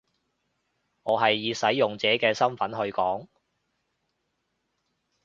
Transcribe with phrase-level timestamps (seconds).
[1.03, 3.27] 我係以使用者嘅身分去講